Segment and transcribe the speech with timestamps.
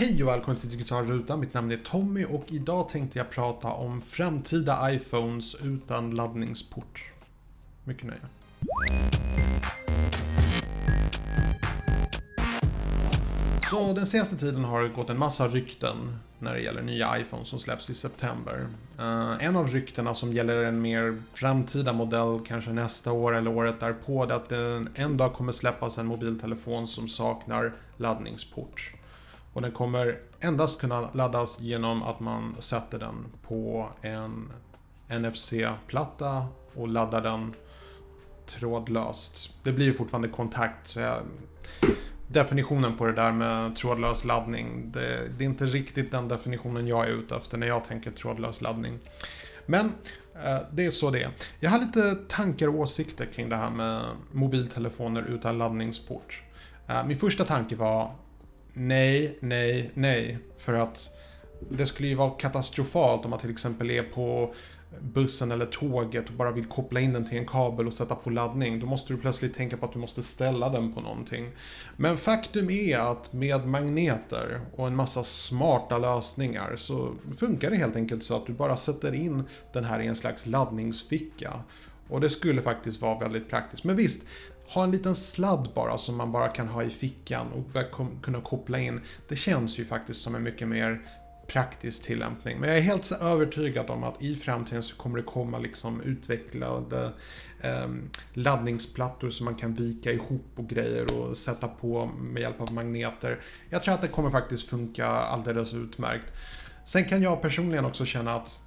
[0.00, 1.40] Hej och välkommen till Digitalrutan.
[1.40, 7.12] Mitt namn är Tommy och idag tänkte jag prata om framtida iPhones utan laddningsport.
[7.84, 8.20] Mycket nöje.
[13.70, 17.48] Så den senaste tiden har det gått en massa rykten när det gäller nya iPhones
[17.48, 18.66] som släpps i september.
[18.98, 23.80] Uh, en av ryktena som gäller en mer framtida modell, kanske nästa år eller året
[23.80, 28.92] därpå, är att det en dag kommer släppas en mobiltelefon som saknar laddningsport.
[29.52, 34.52] Och den kommer endast kunna laddas genom att man sätter den på en
[35.08, 37.54] NFC-platta och laddar den
[38.46, 39.50] trådlöst.
[39.62, 41.20] Det blir ju fortfarande kontakt så jag...
[42.30, 47.08] Definitionen på det där med trådlös laddning, det, det, är inte riktigt den definitionen jag
[47.08, 48.98] är ute efter när jag tänker trådlös laddning.
[49.66, 49.92] Men
[50.44, 51.30] eh, det är så det är.
[51.60, 54.02] Jag har lite tankar och åsikter kring det här med
[54.32, 56.42] mobiltelefoner utan laddningsport.
[56.86, 58.14] Eh, min första tanke var
[58.78, 60.38] nej, nej, nej.
[60.58, 61.10] För att
[61.70, 64.54] det skulle ju vara katastrofalt om man till exempel är på
[65.00, 68.30] bussen eller tåget och bara vill koppla in den till en kabel och sätta på
[68.30, 68.80] laddning.
[68.80, 71.50] Då måste du plötsligt tänka på att du måste ställa den på någonting.
[71.96, 77.96] Men faktum är att med magneter och en massa smarta lösningar så funkar det helt
[77.96, 81.52] enkelt så att du bara sätter in den här i en slags laddningsficka.
[82.08, 83.84] Och det skulle faktiskt vara väldigt praktiskt.
[83.84, 84.26] Men visst,
[84.68, 88.78] ha en liten sladd bara som man bara kan ha i fickan och kunna koppla
[88.78, 89.00] in.
[89.28, 91.00] Det känns ju faktiskt som en mycket mer
[91.48, 92.58] praktisk tillämpning.
[92.60, 97.12] Men jag är helt övertygad om att i framtiden så kommer det komma liksom utvecklade
[97.60, 97.88] eh,
[98.34, 103.40] laddningsplattor som man kan vika ihop och grejer och sätta på med hjälp av magneter.
[103.70, 106.32] Jag tror att det kommer faktiskt funka alldeles utmärkt.
[106.84, 108.60] Sen kan jag personligen också känna att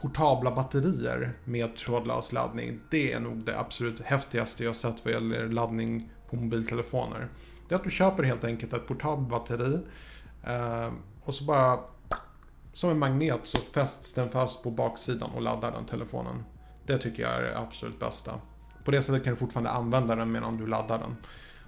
[0.00, 5.48] portabla batterier med trådlös laddning, det är nog det absolut häftigaste jag sett vad gäller
[5.48, 7.28] laddning på mobiltelefoner.
[7.68, 9.78] Det är att du köper helt enkelt ett portabelt batteri
[10.44, 10.92] eh,
[11.24, 11.78] och så bara
[12.72, 16.44] som en magnet så fästs den fast på baksidan och laddar den telefonen.
[16.86, 18.32] Det tycker jag är det absolut bästa.
[18.84, 21.16] På det sättet kan du fortfarande använda den medan du laddar den.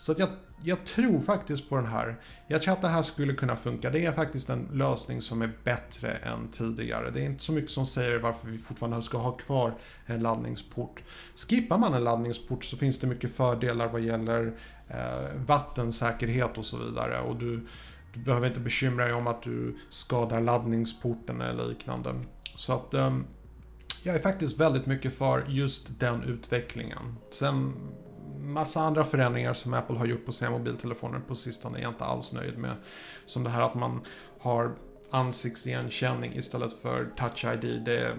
[0.00, 0.28] Så att jag,
[0.62, 2.20] jag tror faktiskt på den här.
[2.48, 3.90] Jag tror att det här skulle kunna funka.
[3.90, 7.10] Det är faktiskt en lösning som är bättre än tidigare.
[7.10, 9.74] Det är inte så mycket som säger varför vi fortfarande ska ha kvar
[10.06, 11.02] en laddningsport.
[11.48, 14.56] Skippar man en laddningsport så finns det mycket fördelar vad gäller
[14.88, 17.20] eh, vattensäkerhet och så vidare.
[17.20, 17.66] Och du,
[18.14, 22.14] du behöver inte bekymra dig om att du skadar laddningsporten eller liknande.
[22.54, 23.16] Så att eh,
[24.04, 27.16] jag är faktiskt väldigt mycket för just den utvecklingen.
[27.30, 27.74] Sen
[28.52, 32.04] massa andra förändringar som Apple har gjort på sina mobiltelefoner på sistone är jag inte
[32.04, 32.74] alls nöjd med.
[33.26, 34.00] Som det här att man
[34.40, 34.72] har
[35.10, 37.82] ansiktsigenkänning istället för Touch ID.
[37.84, 38.12] Det,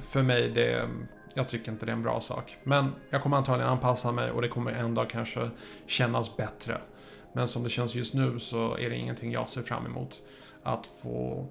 [0.00, 0.88] för mig, det,
[1.34, 2.56] jag tycker inte det är en bra sak.
[2.64, 5.50] Men jag kommer antagligen anpassa mig och det kommer en dag kanske
[5.86, 6.80] kännas bättre.
[7.32, 10.22] Men som det känns just nu så är det ingenting jag ser fram emot.
[10.62, 11.46] Att få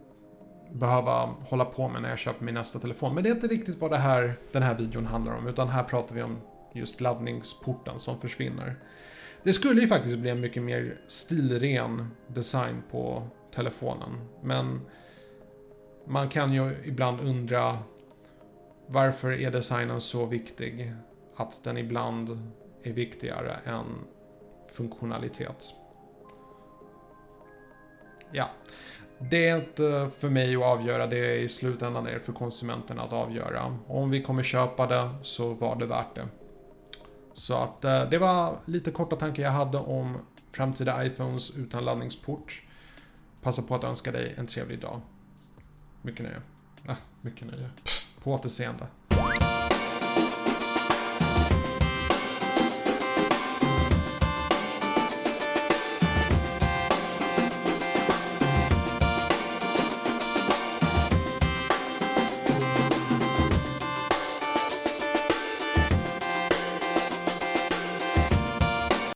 [0.72, 3.14] behöva hålla på med när jag köper min nästa telefon.
[3.16, 5.48] Men det är inte riktigt vad det här, den här videon handlar om.
[5.48, 6.38] Utan här pratar vi om
[6.76, 8.76] just laddningsporten som försvinner.
[9.44, 14.12] Det skulle ju faktiskt bli en mycket mer stilren design på telefonen.
[14.44, 14.82] Men
[16.08, 17.78] man kan ju ibland undra
[18.88, 20.94] varför är designen så viktig
[21.36, 22.52] att den ibland
[22.84, 23.86] är viktigare än
[24.68, 25.74] funktionalitet.
[28.32, 28.50] Ja,
[29.20, 33.02] det är inte för mig att avgöra, det är i slutändan är det för konsumenterna
[33.02, 33.78] att avgöra.
[33.88, 36.28] Om vi kommer köpa det så var det värt det.
[37.38, 40.18] Så att eh, det var lite korta tankar jag hade om
[40.52, 42.62] framtida iPhones utan laddningsport.
[43.42, 45.02] Passa på att önska dig en trevlig dag.
[46.02, 46.42] Mycket nöje.
[46.88, 47.70] Äh, mycket nöje.
[48.24, 48.88] På återseende.